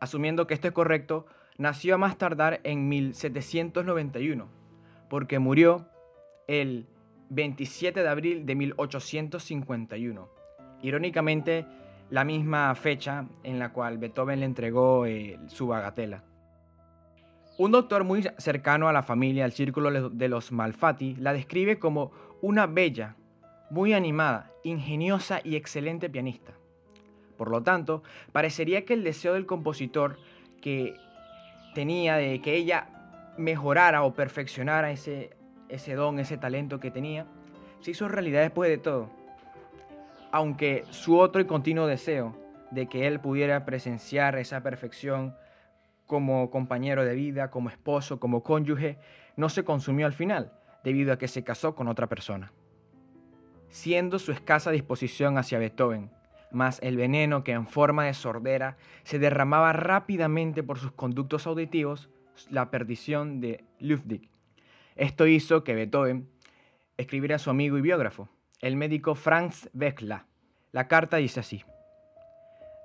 Asumiendo 0.00 0.46
que 0.46 0.54
esto 0.54 0.68
es 0.68 0.74
correcto, 0.74 1.26
nació 1.56 1.96
a 1.96 1.98
más 1.98 2.16
tardar 2.16 2.60
en 2.64 2.88
1791, 2.88 4.48
porque 5.08 5.38
murió 5.38 5.88
el 6.46 6.86
27 7.30 8.02
de 8.02 8.08
abril 8.08 8.46
de 8.46 8.54
1851. 8.54 10.28
Irónicamente, 10.82 11.66
la 12.10 12.24
misma 12.24 12.74
fecha 12.74 13.26
en 13.42 13.58
la 13.58 13.72
cual 13.72 13.98
Beethoven 13.98 14.40
le 14.40 14.46
entregó 14.46 15.06
eh, 15.06 15.38
su 15.48 15.66
bagatela. 15.66 16.24
Un 17.58 17.72
doctor 17.72 18.04
muy 18.04 18.24
cercano 18.38 18.88
a 18.88 18.92
la 18.92 19.02
familia, 19.02 19.44
al 19.44 19.52
círculo 19.52 20.10
de 20.10 20.28
los 20.28 20.52
Malfatti, 20.52 21.16
la 21.16 21.32
describe 21.32 21.78
como 21.78 22.12
una 22.40 22.66
bella, 22.66 23.16
muy 23.70 23.92
animada, 23.92 24.52
ingeniosa 24.62 25.40
y 25.42 25.56
excelente 25.56 26.08
pianista. 26.08 26.52
Por 27.36 27.50
lo 27.50 27.62
tanto, 27.62 28.02
parecería 28.32 28.84
que 28.84 28.94
el 28.94 29.04
deseo 29.04 29.34
del 29.34 29.46
compositor 29.46 30.18
que 30.60 30.94
tenía 31.74 32.16
de 32.16 32.40
que 32.40 32.54
ella 32.54 32.88
mejorara 33.36 34.02
o 34.02 34.14
perfeccionara 34.14 34.90
ese, 34.90 35.30
ese 35.68 35.94
don, 35.94 36.18
ese 36.18 36.36
talento 36.36 36.80
que 36.80 36.90
tenía, 36.90 37.26
se 37.80 37.92
hizo 37.92 38.08
realidad 38.08 38.42
después 38.42 38.70
de 38.70 38.78
todo. 38.78 39.10
Aunque 40.30 40.84
su 40.90 41.18
otro 41.18 41.40
y 41.40 41.46
continuo 41.46 41.86
deseo 41.86 42.36
de 42.70 42.86
que 42.86 43.06
él 43.06 43.20
pudiera 43.20 43.64
presenciar 43.64 44.36
esa 44.36 44.62
perfección 44.62 45.34
como 46.06 46.50
compañero 46.50 47.04
de 47.04 47.14
vida, 47.14 47.50
como 47.50 47.68
esposo, 47.68 48.18
como 48.18 48.42
cónyuge, 48.42 48.98
no 49.36 49.48
se 49.48 49.64
consumió 49.64 50.06
al 50.06 50.12
final, 50.12 50.52
debido 50.82 51.12
a 51.12 51.18
que 51.18 51.28
se 51.28 51.44
casó 51.44 51.74
con 51.74 51.88
otra 51.88 52.08
persona. 52.08 52.52
Siendo 53.68 54.18
su 54.18 54.32
escasa 54.32 54.70
disposición 54.70 55.38
hacia 55.38 55.58
Beethoven, 55.58 56.10
más 56.50 56.80
el 56.82 56.96
veneno 56.96 57.44
que 57.44 57.52
en 57.52 57.66
forma 57.66 58.06
de 58.06 58.14
sordera 58.14 58.78
se 59.02 59.18
derramaba 59.18 59.72
rápidamente 59.72 60.62
por 60.62 60.78
sus 60.78 60.92
conductos 60.92 61.46
auditivos, 61.46 62.08
la 62.48 62.70
perdición 62.70 63.40
de 63.40 63.64
Ludwig. 63.78 64.30
Esto 64.98 65.28
hizo 65.28 65.62
que 65.62 65.76
Beethoven 65.76 66.28
escribiera 66.96 67.36
a 67.36 67.38
su 67.38 67.50
amigo 67.50 67.78
y 67.78 67.80
biógrafo, 67.80 68.28
el 68.60 68.74
médico 68.74 69.14
Franz 69.14 69.70
Beckler. 69.72 70.22
La 70.72 70.88
carta 70.88 71.18
dice 71.18 71.38
así. 71.38 71.62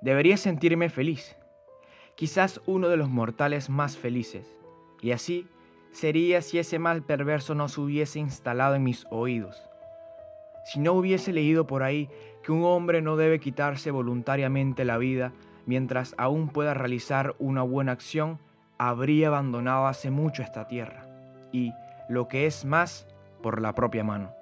Debería 0.00 0.36
sentirme 0.36 0.90
feliz, 0.90 1.36
quizás 2.14 2.60
uno 2.66 2.88
de 2.88 2.96
los 2.96 3.08
mortales 3.08 3.68
más 3.68 3.96
felices, 3.96 4.46
y 5.02 5.10
así 5.10 5.48
sería 5.90 6.40
si 6.40 6.60
ese 6.60 6.78
mal 6.78 7.02
perverso 7.02 7.56
no 7.56 7.68
se 7.68 7.80
hubiese 7.80 8.20
instalado 8.20 8.76
en 8.76 8.84
mis 8.84 9.06
oídos. 9.10 9.60
Si 10.66 10.78
no 10.78 10.92
hubiese 10.92 11.32
leído 11.32 11.66
por 11.66 11.82
ahí 11.82 12.08
que 12.44 12.52
un 12.52 12.62
hombre 12.62 13.02
no 13.02 13.16
debe 13.16 13.40
quitarse 13.40 13.90
voluntariamente 13.90 14.84
la 14.84 14.98
vida 14.98 15.32
mientras 15.66 16.14
aún 16.16 16.48
pueda 16.48 16.74
realizar 16.74 17.34
una 17.40 17.62
buena 17.62 17.90
acción, 17.90 18.38
habría 18.78 19.28
abandonado 19.28 19.88
hace 19.88 20.12
mucho 20.12 20.42
esta 20.42 20.68
tierra, 20.68 21.08
y, 21.50 21.72
lo 22.08 22.28
que 22.28 22.46
es 22.46 22.64
más, 22.64 23.06
por 23.42 23.60
la 23.60 23.74
propia 23.74 24.04
mano. 24.04 24.32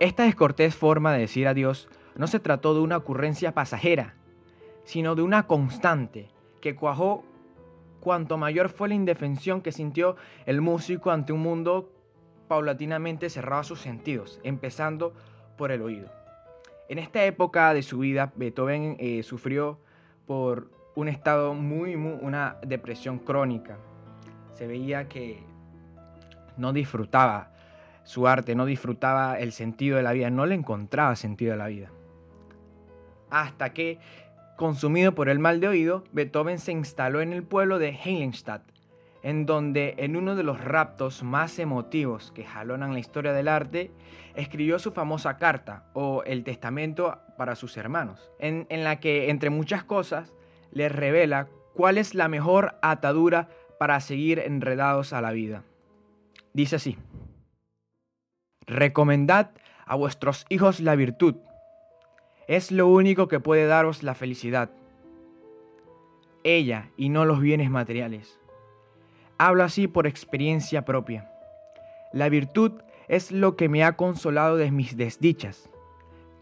Esta 0.00 0.24
descortés 0.24 0.74
forma 0.74 1.12
de 1.12 1.20
decir 1.20 1.48
adiós 1.48 1.88
no 2.16 2.26
se 2.26 2.40
trató 2.40 2.74
de 2.74 2.80
una 2.80 2.96
ocurrencia 2.96 3.52
pasajera, 3.52 4.14
sino 4.84 5.14
de 5.14 5.22
una 5.22 5.46
constante 5.46 6.28
que 6.60 6.74
cuajó 6.74 7.24
cuanto 8.00 8.36
mayor 8.36 8.68
fue 8.68 8.88
la 8.88 8.94
indefensión 8.94 9.60
que 9.60 9.72
sintió 9.72 10.16
el 10.46 10.60
músico 10.60 11.10
ante 11.10 11.32
un 11.32 11.40
mundo 11.40 11.92
paulatinamente 12.48 13.28
cerrado 13.30 13.60
a 13.60 13.64
sus 13.64 13.80
sentidos, 13.80 14.40
empezando 14.42 15.14
por 15.56 15.70
el 15.70 15.82
oído. 15.82 16.10
En 16.88 16.98
esta 16.98 17.24
época 17.24 17.74
de 17.74 17.82
su 17.82 17.98
vida, 17.98 18.32
Beethoven 18.34 18.96
eh, 18.98 19.22
sufrió 19.22 19.78
por 20.26 20.70
un 20.94 21.08
estado 21.08 21.54
muy, 21.54 21.96
muy, 21.96 22.18
una 22.22 22.56
depresión 22.62 23.18
crónica. 23.18 23.78
Se 24.58 24.66
veía 24.66 25.08
que 25.08 25.38
no 26.56 26.72
disfrutaba 26.72 27.52
su 28.02 28.26
arte, 28.26 28.56
no 28.56 28.66
disfrutaba 28.66 29.38
el 29.38 29.52
sentido 29.52 29.98
de 29.98 30.02
la 30.02 30.12
vida, 30.12 30.30
no 30.30 30.46
le 30.46 30.56
encontraba 30.56 31.14
sentido 31.14 31.54
a 31.54 31.56
la 31.56 31.68
vida. 31.68 31.92
Hasta 33.30 33.72
que, 33.72 34.00
consumido 34.56 35.14
por 35.14 35.28
el 35.28 35.38
mal 35.38 35.60
de 35.60 35.68
oído, 35.68 36.02
Beethoven 36.10 36.58
se 36.58 36.72
instaló 36.72 37.20
en 37.20 37.32
el 37.32 37.44
pueblo 37.44 37.78
de 37.78 37.90
Heiligenstadt, 37.90 38.62
en 39.22 39.46
donde 39.46 39.94
en 39.98 40.16
uno 40.16 40.34
de 40.34 40.42
los 40.42 40.60
raptos 40.60 41.22
más 41.22 41.60
emotivos 41.60 42.32
que 42.32 42.42
jalonan 42.42 42.94
la 42.94 42.98
historia 42.98 43.32
del 43.32 43.46
arte, 43.46 43.92
escribió 44.34 44.80
su 44.80 44.90
famosa 44.90 45.36
carta 45.36 45.84
o 45.92 46.24
el 46.24 46.42
testamento 46.42 47.16
para 47.36 47.54
sus 47.54 47.76
hermanos, 47.76 48.32
en, 48.40 48.66
en 48.70 48.82
la 48.82 48.98
que, 48.98 49.30
entre 49.30 49.50
muchas 49.50 49.84
cosas, 49.84 50.34
les 50.72 50.90
revela 50.90 51.46
cuál 51.74 51.96
es 51.96 52.16
la 52.16 52.26
mejor 52.26 52.74
atadura 52.82 53.48
para 53.78 54.00
seguir 54.00 54.38
enredados 54.40 55.12
a 55.12 55.20
la 55.20 55.32
vida. 55.32 55.64
Dice 56.52 56.76
así, 56.76 56.98
recomendad 58.66 59.50
a 59.86 59.96
vuestros 59.96 60.44
hijos 60.48 60.80
la 60.80 60.94
virtud, 60.96 61.36
es 62.48 62.72
lo 62.72 62.88
único 62.88 63.28
que 63.28 63.40
puede 63.40 63.66
daros 63.66 64.02
la 64.02 64.14
felicidad. 64.14 64.70
Ella 66.44 66.88
y 66.96 67.10
no 67.10 67.26
los 67.26 67.40
bienes 67.40 67.70
materiales. 67.70 68.40
Hablo 69.36 69.64
así 69.64 69.86
por 69.86 70.06
experiencia 70.06 70.86
propia. 70.86 71.30
La 72.12 72.30
virtud 72.30 72.72
es 73.06 73.32
lo 73.32 73.54
que 73.54 73.68
me 73.68 73.84
ha 73.84 73.96
consolado 73.96 74.56
de 74.56 74.70
mis 74.70 74.96
desdichas. 74.96 75.68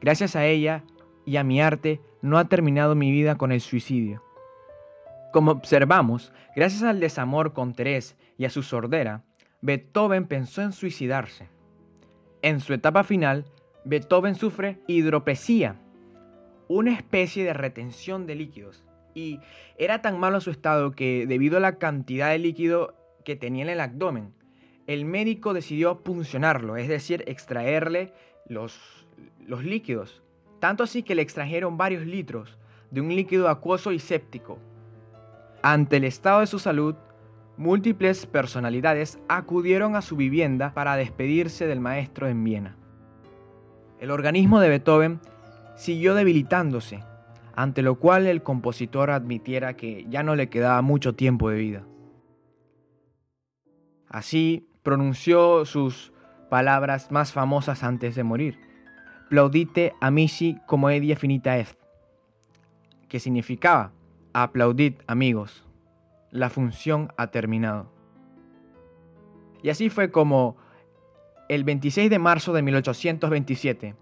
Gracias 0.01 0.37
a 0.37 0.47
ella 0.47 0.85
y 1.25 1.39
a 1.39 1.45
mi 1.45 1.61
arte 1.61 2.01
no 2.23 2.39
ha 2.39 2.49
terminado 2.49 2.95
mi 2.95 3.11
vida 3.11 3.37
con 3.37 3.51
el 3.51 3.61
suicidio. 3.61 4.23
Como 5.37 5.51
observamos, 5.51 6.33
gracias 6.55 6.83
al 6.83 6.99
desamor 6.99 7.53
con 7.53 7.75
Terés 7.75 8.17
y 8.39 8.47
a 8.47 8.49
su 8.49 8.63
sordera, 8.63 9.23
Beethoven 9.61 10.25
pensó 10.27 10.63
en 10.63 10.73
suicidarse. 10.73 11.51
En 12.41 12.59
su 12.59 12.73
etapa 12.73 13.05
final, 13.05 13.45
Beethoven 13.85 14.35
sufre 14.35 14.81
hidropesía, 14.87 15.77
una 16.69 16.95
especie 16.95 17.45
de 17.45 17.53
retención 17.53 18.27
de 18.27 18.35
líquidos. 18.35 18.83
Y 19.15 19.41
era 19.77 20.01
tan 20.01 20.19
malo 20.19 20.41
su 20.41 20.51
estado 20.51 20.93
que 20.93 21.27
debido 21.27 21.59
a 21.59 21.61
la 21.61 21.77
cantidad 21.77 22.31
de 22.31 22.39
líquido 22.39 22.95
que 23.23 23.37
tenía 23.37 23.65
en 23.65 23.69
el 23.69 23.81
abdomen, 23.81 24.33
el 24.87 25.05
médico 25.05 25.53
decidió 25.53 26.03
puncionarlo, 26.03 26.79
es 26.79 26.89
decir, 26.89 27.25
extraerle 27.27 28.15
los, 28.49 29.07
los 29.47 29.65
líquidos. 29.65 30.23
Tanto 30.61 30.83
así 30.83 31.03
que 31.03 31.15
le 31.15 31.21
extrajeron 31.21 31.77
varios 31.77 32.07
litros 32.07 32.57
de 32.91 33.03
un 33.03 33.15
líquido 33.15 33.51
acuoso 33.51 33.93
y 33.93 33.99
séptico. 33.99 34.59
Ante 35.69 35.97
el 35.97 36.05
estado 36.05 36.39
de 36.39 36.47
su 36.47 36.61
salud, 36.61 36.95
múltiples 37.57 38.25
personalidades 38.27 39.19
acudieron 39.27 39.97
a 39.97 40.01
su 40.01 40.15
vivienda 40.15 40.73
para 40.75 40.95
despedirse 40.95 41.67
del 41.67 41.81
maestro 41.81 42.29
en 42.29 42.45
Viena. 42.45 42.77
El 43.99 44.13
organismo 44.13 44.61
de 44.61 44.69
Beethoven 44.69 45.21
siguió 45.75 46.15
debilitándose, 46.15 47.03
ante 47.57 47.83
lo 47.83 47.97
cual 47.97 48.29
el 48.29 48.45
compositor 48.45 49.11
admitiera 49.11 49.75
que 49.75 50.07
ya 50.09 50.23
no 50.23 50.37
le 50.37 50.49
quedaba 50.49 50.81
mucho 50.83 51.17
tiempo 51.17 51.51
de 51.51 51.59
vida. 51.59 51.85
Así 54.09 54.69
pronunció 54.85 55.65
sus 55.65 56.13
palabras 56.49 57.11
más 57.11 57.33
famosas 57.33 57.83
antes 57.83 58.15
de 58.15 58.23
morir. 58.23 58.61
Plaudite 59.29 59.95
amici 60.01 60.61
comedia 60.69 61.17
finita 61.17 61.59
est, 61.59 61.77
que 63.09 63.19
significaba 63.19 63.96
aplaudid 64.43 64.97
amigos, 65.07 65.65
la 66.31 66.51
función 66.51 67.11
ha 67.17 67.29
terminado. 67.29 67.91
Y 69.63 69.71
así 69.71 69.89
fue 69.89 70.11
como 70.11 70.59
el 71.49 71.65
26 71.65 72.11
de 72.11 72.19
marzo 72.19 72.53
de 72.53 72.61
1827, 72.61 73.95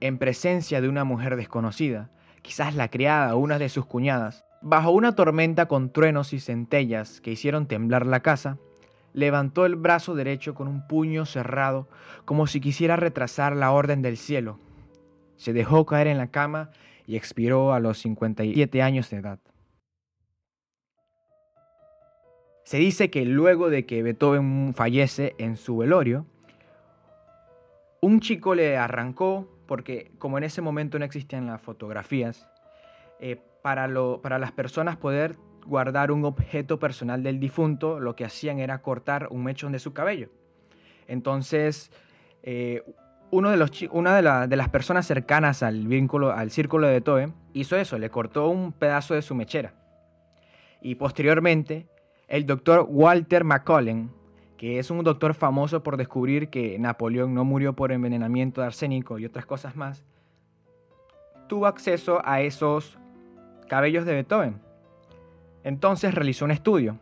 en 0.00 0.16
presencia 0.16 0.80
de 0.80 0.88
una 0.88 1.04
mujer 1.04 1.36
desconocida, 1.36 2.10
quizás 2.40 2.74
la 2.74 2.88
criada 2.88 3.36
o 3.36 3.38
una 3.38 3.58
de 3.58 3.68
sus 3.68 3.84
cuñadas, 3.84 4.46
bajo 4.62 4.92
una 4.92 5.14
tormenta 5.14 5.66
con 5.66 5.92
truenos 5.92 6.32
y 6.32 6.40
centellas 6.40 7.20
que 7.20 7.32
hicieron 7.32 7.66
temblar 7.66 8.06
la 8.06 8.20
casa, 8.20 8.56
levantó 9.12 9.66
el 9.66 9.76
brazo 9.76 10.14
derecho 10.14 10.54
con 10.54 10.68
un 10.68 10.86
puño 10.86 11.26
cerrado 11.26 11.86
como 12.24 12.46
si 12.46 12.62
quisiera 12.62 12.96
retrasar 12.96 13.54
la 13.54 13.72
orden 13.72 14.00
del 14.00 14.16
cielo. 14.16 14.58
Se 15.36 15.52
dejó 15.52 15.84
caer 15.84 16.06
en 16.06 16.16
la 16.16 16.28
cama 16.28 16.70
y 17.06 17.16
expiró 17.16 17.74
a 17.74 17.78
los 17.80 17.98
57 17.98 18.80
años 18.80 19.10
de 19.10 19.18
edad. 19.18 19.38
Se 22.72 22.78
dice 22.78 23.10
que 23.10 23.26
luego 23.26 23.68
de 23.68 23.84
que 23.84 24.02
Beethoven 24.02 24.72
fallece 24.74 25.34
en 25.36 25.58
su 25.58 25.76
velorio, 25.76 26.24
un 28.00 28.20
chico 28.20 28.54
le 28.54 28.78
arrancó 28.78 29.46
porque 29.66 30.10
como 30.16 30.38
en 30.38 30.44
ese 30.44 30.62
momento 30.62 30.98
no 30.98 31.04
existían 31.04 31.44
las 31.44 31.60
fotografías, 31.60 32.48
eh, 33.20 33.36
para, 33.60 33.90
para 34.22 34.38
las 34.38 34.52
personas 34.52 34.96
poder 34.96 35.36
guardar 35.66 36.10
un 36.10 36.24
objeto 36.24 36.78
personal 36.78 37.22
del 37.22 37.40
difunto, 37.40 38.00
lo 38.00 38.16
que 38.16 38.24
hacían 38.24 38.58
era 38.58 38.80
cortar 38.80 39.28
un 39.30 39.44
mechón 39.44 39.72
de 39.72 39.78
su 39.78 39.92
cabello. 39.92 40.30
Entonces, 41.06 41.92
eh, 42.42 42.82
uno 43.30 43.50
de 43.50 43.58
los, 43.58 43.70
una 43.90 44.16
de, 44.16 44.48
de, 44.48 44.56
las 44.56 44.70
personas 44.70 45.06
cercanas 45.06 45.62
al, 45.62 45.86
vínculo, 45.88 46.32
al 46.32 46.50
círculo 46.50 46.86
de 46.86 46.94
Beethoven 46.94 47.34
hizo 47.52 47.76
eso, 47.76 47.98
le 47.98 48.08
cortó 48.08 48.48
un 48.48 48.72
pedazo 48.72 49.12
de 49.12 49.20
su 49.20 49.34
mechera. 49.34 49.74
Y 50.80 50.94
posteriormente, 50.94 51.91
el 52.32 52.46
doctor 52.46 52.86
Walter 52.88 53.44
McCollen 53.44 54.10
que 54.62 54.78
es 54.78 54.90
un 54.92 55.02
doctor 55.02 55.34
famoso 55.34 55.82
por 55.82 55.96
descubrir 55.96 56.48
que 56.48 56.78
Napoleón 56.78 57.34
no 57.34 57.44
murió 57.44 57.72
por 57.74 57.90
envenenamiento 57.90 58.60
de 58.60 58.68
arsénico 58.68 59.18
y 59.18 59.24
otras 59.24 59.44
cosas 59.44 59.74
más, 59.74 60.04
tuvo 61.48 61.66
acceso 61.66 62.22
a 62.24 62.42
esos 62.42 62.96
cabellos 63.68 64.04
de 64.04 64.14
Beethoven. 64.14 64.60
Entonces 65.64 66.14
realizó 66.14 66.44
un 66.44 66.52
estudio. 66.52 67.00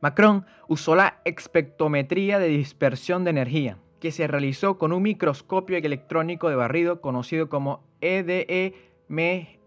Macron 0.00 0.46
usó 0.66 0.96
la 0.96 1.20
espectrometría 1.26 2.38
de 2.38 2.48
dispersión 2.48 3.24
de 3.24 3.30
energía, 3.30 3.76
que 4.00 4.10
se 4.10 4.26
realizó 4.26 4.78
con 4.78 4.94
un 4.94 5.02
microscopio 5.02 5.76
electrónico 5.76 6.48
de 6.48 6.56
barrido 6.56 7.02
conocido 7.02 7.50
como 7.50 7.84
EDE-MEG, 8.00 9.58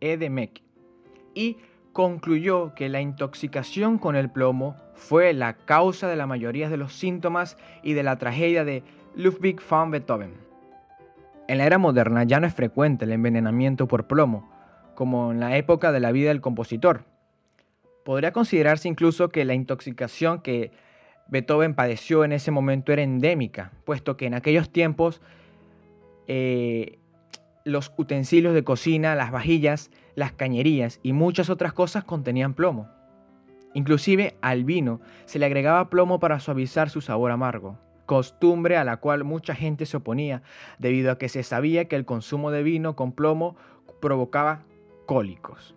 EDMEC, 0.00 0.62
y 1.36 1.58
concluyó 2.00 2.74
que 2.74 2.88
la 2.88 3.02
intoxicación 3.02 3.98
con 3.98 4.16
el 4.16 4.30
plomo 4.30 4.74
fue 4.94 5.34
la 5.34 5.52
causa 5.52 6.08
de 6.08 6.16
la 6.16 6.26
mayoría 6.26 6.70
de 6.70 6.78
los 6.78 6.94
síntomas 6.94 7.58
y 7.82 7.92
de 7.92 8.02
la 8.02 8.16
tragedia 8.16 8.64
de 8.64 8.82
Ludwig 9.16 9.60
van 9.68 9.90
Beethoven. 9.90 10.32
En 11.46 11.58
la 11.58 11.66
era 11.66 11.76
moderna 11.76 12.24
ya 12.24 12.40
no 12.40 12.46
es 12.46 12.54
frecuente 12.54 13.04
el 13.04 13.12
envenenamiento 13.12 13.86
por 13.86 14.06
plomo, 14.06 14.50
como 14.94 15.30
en 15.30 15.40
la 15.40 15.58
época 15.58 15.92
de 15.92 16.00
la 16.00 16.10
vida 16.10 16.30
del 16.30 16.40
compositor. 16.40 17.04
Podría 18.02 18.32
considerarse 18.32 18.88
incluso 18.88 19.28
que 19.28 19.44
la 19.44 19.52
intoxicación 19.52 20.40
que 20.40 20.70
Beethoven 21.28 21.74
padeció 21.74 22.24
en 22.24 22.32
ese 22.32 22.50
momento 22.50 22.94
era 22.94 23.02
endémica, 23.02 23.72
puesto 23.84 24.16
que 24.16 24.24
en 24.24 24.32
aquellos 24.32 24.70
tiempos 24.70 25.20
eh, 26.28 26.98
los 27.64 27.92
utensilios 27.98 28.54
de 28.54 28.64
cocina, 28.64 29.14
las 29.14 29.30
vajillas, 29.30 29.90
las 30.14 30.32
cañerías 30.32 31.00
y 31.02 31.12
muchas 31.12 31.50
otras 31.50 31.72
cosas 31.72 32.04
contenían 32.04 32.54
plomo. 32.54 32.88
Inclusive 33.74 34.36
al 34.40 34.64
vino 34.64 35.00
se 35.26 35.38
le 35.38 35.46
agregaba 35.46 35.90
plomo 35.90 36.18
para 36.18 36.40
suavizar 36.40 36.90
su 36.90 37.00
sabor 37.00 37.30
amargo, 37.30 37.78
costumbre 38.06 38.76
a 38.76 38.84
la 38.84 38.96
cual 38.96 39.22
mucha 39.22 39.54
gente 39.54 39.86
se 39.86 39.96
oponía 39.96 40.42
debido 40.78 41.12
a 41.12 41.18
que 41.18 41.28
se 41.28 41.42
sabía 41.42 41.86
que 41.86 41.96
el 41.96 42.04
consumo 42.04 42.50
de 42.50 42.64
vino 42.64 42.96
con 42.96 43.12
plomo 43.12 43.56
provocaba 44.00 44.64
cólicos. 45.06 45.76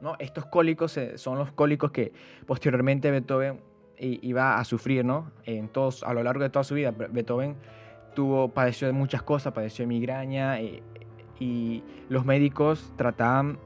¿no? 0.00 0.16
Estos 0.18 0.46
cólicos 0.46 0.98
son 1.14 1.38
los 1.38 1.52
cólicos 1.52 1.92
que 1.92 2.12
posteriormente 2.46 3.10
Beethoven 3.10 3.60
iba 3.98 4.58
a 4.58 4.64
sufrir 4.64 5.04
¿no? 5.04 5.30
en 5.44 5.68
todos, 5.68 6.02
a 6.02 6.12
lo 6.12 6.22
largo 6.22 6.42
de 6.42 6.50
toda 6.50 6.64
su 6.64 6.74
vida. 6.74 6.90
Beethoven 6.90 7.56
tuvo, 8.14 8.48
padeció 8.48 8.88
de 8.88 8.92
muchas 8.92 9.22
cosas, 9.22 9.52
padeció 9.52 9.84
de 9.84 9.88
migraña 9.88 10.60
y, 10.60 10.82
y 11.38 11.84
los 12.08 12.24
médicos 12.24 12.92
trataban 12.96 13.58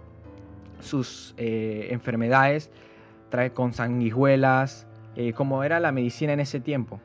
sus 0.82 1.34
eh, 1.38 1.88
enfermedades 1.90 2.70
con 3.54 3.72
sanguijuelas, 3.72 4.86
eh, 5.16 5.32
como 5.32 5.64
era 5.64 5.80
la 5.80 5.92
medicina 5.92 6.34
en 6.34 6.40
ese 6.40 6.60
tiempo. 6.60 7.00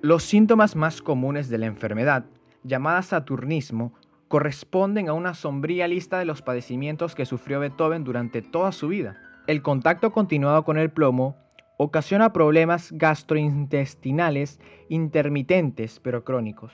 Los 0.00 0.22
síntomas 0.22 0.76
más 0.76 1.02
comunes 1.02 1.48
de 1.48 1.58
la 1.58 1.66
enfermedad, 1.66 2.26
llamada 2.62 3.02
saturnismo, 3.02 3.92
corresponden 4.28 5.08
a 5.08 5.12
una 5.12 5.34
sombría 5.34 5.88
lista 5.88 6.18
de 6.18 6.24
los 6.24 6.42
padecimientos 6.42 7.14
que 7.14 7.26
sufrió 7.26 7.60
Beethoven 7.60 8.04
durante 8.04 8.40
toda 8.40 8.72
su 8.72 8.88
vida. 8.88 9.20
El 9.46 9.62
contacto 9.62 10.12
continuado 10.12 10.64
con 10.64 10.78
el 10.78 10.90
plomo 10.90 11.36
ocasiona 11.76 12.32
problemas 12.32 12.92
gastrointestinales 12.92 14.60
intermitentes 14.88 15.98
pero 16.00 16.24
crónicos, 16.24 16.72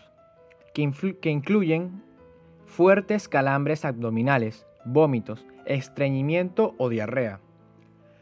que 0.74 1.30
incluyen 1.30 2.02
fuertes 2.66 3.28
calambres 3.28 3.84
abdominales, 3.84 4.67
vómitos, 4.84 5.44
estreñimiento 5.66 6.74
o 6.78 6.88
diarrea. 6.88 7.40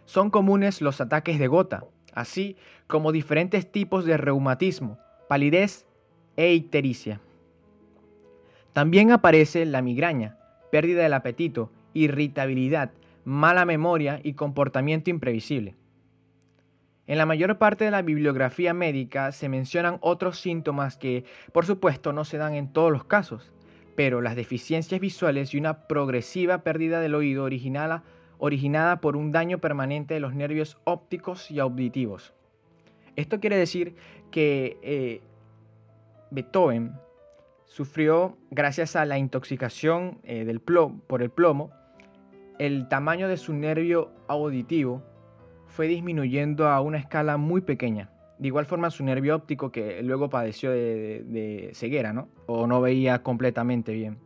Son 0.05 0.31
comunes 0.31 0.81
los 0.81 1.01
ataques 1.01 1.39
de 1.39 1.47
gota, 1.47 1.85
así 2.13 2.57
como 2.87 3.13
diferentes 3.13 3.71
tipos 3.71 4.05
de 4.05 4.17
reumatismo, 4.17 4.99
palidez 5.29 5.87
e 6.37 6.53
ictericia. 6.55 7.21
También 8.73 9.11
aparece 9.11 9.65
la 9.65 9.83
migraña, 9.83 10.37
pérdida 10.71 11.03
del 11.03 11.15
apetito, 11.15 11.73
irritabilidad, 11.95 12.93
mala 13.25 13.65
memoria 13.65 14.21
y 14.23 14.35
comportamiento 14.35 15.11
imprevisible. 15.11 15.75
En 17.07 17.19
la 17.19 17.27
mayor 17.27 17.57
parte 17.59 17.85
de 17.85 17.91
la 17.91 18.03
bibliografía 18.03 18.75
médica 18.75 19.33
se 19.33 19.49
mencionan 19.49 19.99
otros 20.01 20.41
síntomas 20.41 20.97
que, 20.97 21.25
por 21.53 21.65
supuesto, 21.65 22.13
no 22.13 22.25
se 22.25 22.37
dan 22.37 22.55
en 22.55 22.73
todos 22.73 22.93
los 22.93 23.05
casos, 23.05 23.53
pero 23.97 24.21
las 24.21 24.37
deficiencias 24.37 25.01
visuales 25.01 25.53
y 25.53 25.59
una 25.59 25.89
progresiva 25.89 26.63
pérdida 26.63 27.01
del 27.01 27.15
oído 27.15 27.45
originada, 27.45 28.05
originada 28.39 29.01
por 29.01 29.17
un 29.17 29.33
daño 29.33 29.59
permanente 29.59 30.15
de 30.15 30.21
los 30.21 30.35
nervios 30.35 30.79
ópticos 30.85 31.51
y 31.51 31.59
auditivos. 31.59 32.35
Esto 33.17 33.41
quiere 33.41 33.57
decir 33.57 33.97
que 34.31 34.79
eh, 34.83 35.23
Beethoven 36.31 36.93
sufrió, 37.65 38.37
gracias 38.51 38.95
a 38.95 39.07
la 39.07 39.19
intoxicación 39.19 40.19
eh, 40.23 40.45
del 40.45 40.61
plomo, 40.61 41.01
por 41.07 41.23
el 41.23 41.31
plomo, 41.31 41.71
el 42.59 42.89
tamaño 42.89 43.29
de 43.29 43.39
su 43.39 43.55
nervio 43.55 44.13
auditivo 44.29 45.03
fue 45.67 45.87
disminuyendo 45.87 46.69
a 46.69 46.81
una 46.81 46.99
escala 46.99 47.39
muy 47.39 47.63
pequeña. 47.63 48.11
De 48.39 48.49
igual 48.49 48.67
forma 48.67 48.91
su 48.91 49.03
nervio 49.03 49.35
óptico 49.35 49.73
que 49.73 50.03
luego 50.03 50.29
padeció 50.29 50.71
de, 50.71 51.71
ceguera, 51.75 52.13
¿no? 52.13 52.29
O 52.47 52.67
no 52.67 52.81
veía 52.81 53.23
completamente 53.23 53.93
bien. 53.93 54.19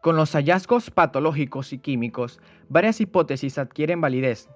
Con 0.00 0.16
los 0.16 0.32
hallazgos 0.32 0.90
patológicos 0.90 1.72
y 1.72 1.78
químicos, 1.78 2.40
varias 2.68 3.00
hipótesis 3.00 3.58
adquieren 3.58 4.00
validez. 4.00 4.48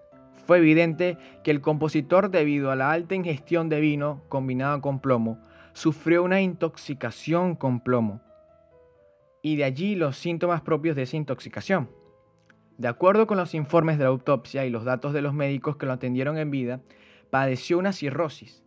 Fue 0.46 0.58
evidente 0.58 1.18
que 1.44 1.50
el 1.50 1.60
compositor, 1.60 2.30
debido 2.30 2.70
a 2.70 2.76
la 2.76 2.92
alta 2.92 3.14
ingestión 3.14 3.68
de 3.68 3.80
vino 3.80 4.22
combinado 4.28 4.80
con 4.80 5.00
plomo, 5.00 5.38
sufrió 5.72 6.22
una 6.22 6.40
intoxicación 6.40 7.56
con 7.56 7.80
plomo. 7.80 8.20
Y 9.42 9.56
de 9.56 9.64
allí 9.64 9.96
los 9.96 10.16
síntomas 10.16 10.60
propios 10.62 10.96
de 10.96 11.02
esa 11.02 11.16
intoxicación. 11.16 11.90
De 12.78 12.88
acuerdo 12.88 13.26
con 13.26 13.36
los 13.36 13.54
informes 13.54 13.98
de 13.98 14.04
la 14.04 14.10
autopsia 14.10 14.64
y 14.64 14.70
los 14.70 14.84
datos 14.84 15.12
de 15.12 15.20
los 15.20 15.34
médicos 15.34 15.76
que 15.76 15.84
lo 15.84 15.92
atendieron 15.92 16.38
en 16.38 16.50
vida, 16.50 16.80
padeció 17.30 17.78
una 17.78 17.92
cirrosis. 17.92 18.62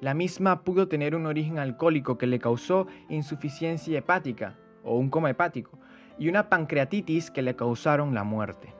La 0.00 0.14
misma 0.14 0.64
pudo 0.64 0.88
tener 0.88 1.14
un 1.14 1.26
origen 1.26 1.58
alcohólico 1.58 2.18
que 2.18 2.26
le 2.26 2.38
causó 2.38 2.86
insuficiencia 3.08 3.98
hepática 3.98 4.56
o 4.82 4.96
un 4.96 5.10
coma 5.10 5.30
hepático 5.30 5.78
y 6.18 6.28
una 6.28 6.48
pancreatitis 6.48 7.30
que 7.30 7.42
le 7.42 7.54
causaron 7.54 8.14
la 8.14 8.24
muerte. 8.24 8.74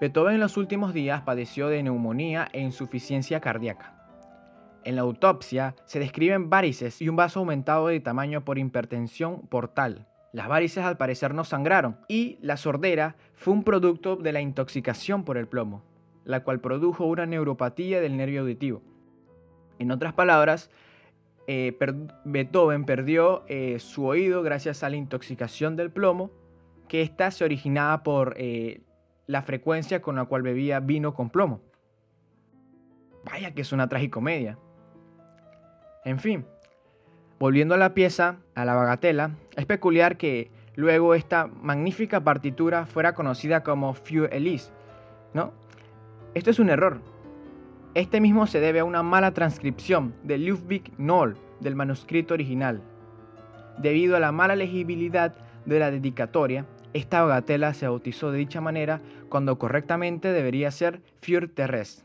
Beethoven 0.00 0.34
en 0.34 0.40
los 0.40 0.56
últimos 0.56 0.92
días 0.92 1.22
padeció 1.22 1.68
de 1.68 1.82
neumonía 1.82 2.48
e 2.52 2.60
insuficiencia 2.60 3.40
cardíaca. 3.40 3.94
En 4.84 4.94
la 4.94 5.02
autopsia 5.02 5.74
se 5.86 5.98
describen 5.98 6.50
varices 6.50 7.00
y 7.02 7.08
un 7.08 7.16
vaso 7.16 7.40
aumentado 7.40 7.88
de 7.88 7.98
tamaño 7.98 8.44
por 8.44 8.58
hipertensión 8.58 9.40
portal. 9.48 10.06
Las 10.32 10.48
varices 10.48 10.84
al 10.84 10.98
parecer 10.98 11.34
no 11.34 11.44
sangraron 11.44 11.96
y 12.08 12.38
la 12.42 12.58
sordera 12.58 13.16
fue 13.34 13.54
un 13.54 13.64
producto 13.64 14.16
de 14.16 14.32
la 14.32 14.42
intoxicación 14.42 15.24
por 15.24 15.38
el 15.38 15.48
plomo 15.48 15.82
la 16.26 16.42
cual 16.42 16.60
produjo 16.60 17.06
una 17.06 17.24
neuropatía 17.24 18.00
del 18.00 18.16
nervio 18.16 18.42
auditivo. 18.42 18.82
En 19.78 19.92
otras 19.92 20.12
palabras, 20.12 20.70
eh, 21.46 21.78
Beethoven 22.24 22.84
perdió 22.84 23.44
eh, 23.46 23.78
su 23.78 24.04
oído 24.06 24.42
gracias 24.42 24.82
a 24.82 24.90
la 24.90 24.96
intoxicación 24.96 25.76
del 25.76 25.90
plomo, 25.90 26.30
que 26.88 27.02
ésta 27.02 27.30
se 27.30 27.44
originaba 27.44 28.02
por 28.02 28.34
eh, 28.36 28.80
la 29.26 29.42
frecuencia 29.42 30.02
con 30.02 30.16
la 30.16 30.24
cual 30.24 30.42
bebía 30.42 30.80
vino 30.80 31.14
con 31.14 31.30
plomo. 31.30 31.60
Vaya 33.24 33.54
que 33.54 33.62
es 33.62 33.72
una 33.72 33.88
tragicomedia. 33.88 34.58
En 36.04 36.18
fin, 36.18 36.44
volviendo 37.38 37.74
a 37.74 37.78
la 37.78 37.94
pieza, 37.94 38.38
a 38.54 38.64
la 38.64 38.74
bagatela, 38.74 39.30
es 39.56 39.66
peculiar 39.66 40.16
que 40.16 40.50
luego 40.74 41.14
esta 41.14 41.46
magnífica 41.46 42.22
partitura 42.22 42.86
fuera 42.86 43.14
conocida 43.14 43.62
como 43.62 43.94
Feu 43.94 44.26
Elise, 44.30 44.72
¿no? 45.34 45.52
Esto 46.36 46.50
es 46.50 46.58
un 46.58 46.68
error. 46.68 47.00
Este 47.94 48.20
mismo 48.20 48.46
se 48.46 48.60
debe 48.60 48.80
a 48.80 48.84
una 48.84 49.02
mala 49.02 49.32
transcripción 49.32 50.14
de 50.22 50.36
Ludwig 50.36 50.92
Noll 50.98 51.38
del 51.60 51.74
manuscrito 51.74 52.34
original. 52.34 52.82
Debido 53.78 54.16
a 54.16 54.20
la 54.20 54.32
mala 54.32 54.54
legibilidad 54.54 55.34
de 55.64 55.78
la 55.78 55.90
dedicatoria, 55.90 56.66
esta 56.92 57.22
bagatela 57.22 57.72
se 57.72 57.88
bautizó 57.88 58.32
de 58.32 58.36
dicha 58.36 58.60
manera 58.60 59.00
cuando 59.30 59.58
correctamente 59.58 60.30
debería 60.30 60.70
ser 60.70 61.00
Für 61.22 61.48
Terres. 61.48 62.04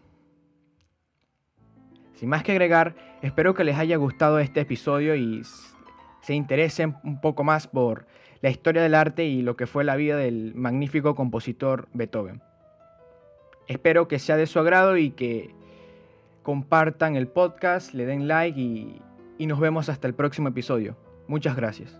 Sin 2.13 2.30
más 2.30 2.44
que 2.44 2.54
agregar, 2.54 2.96
espero 3.22 3.54
que 3.54 3.65
les 3.65 3.78
haya 3.78 3.98
gustado 3.98 4.39
este 4.39 4.62
episodio 4.62 5.13
y 5.13 5.41
se 6.22 6.36
interesen 6.36 6.96
un 7.04 7.20
poco 7.20 7.44
más 7.44 7.67
por 7.67 8.08
la 8.39 8.50
historia 8.50 8.82
del 8.82 8.96
arte 8.96 9.26
y 9.26 9.41
lo 9.41 9.58
que 9.58 9.67
fue 9.67 9.84
la 9.84 9.98
vida 9.98 10.15
del 10.15 10.56
magnífico 10.56 11.15
compositor 11.15 11.89
Beethoven. 11.91 12.41
Espero 13.67 14.08
que 14.08 14.19
sea 14.19 14.38
de 14.38 14.47
su 14.47 14.60
agrado 14.60 14.97
y 14.97 15.12
que 15.12 15.54
compartan 16.43 17.15
el 17.15 17.28
podcast, 17.28 17.93
le 17.93 18.06
den 18.06 18.28
like 18.28 18.60
y, 18.60 19.02
nos 19.45 19.60
vemos 19.60 19.89
hasta 19.89 20.08
el 20.08 20.13
próximo 20.13 20.50
episodio. 20.50 20.95
Muchas 21.28 21.56
gracias. 21.56 21.97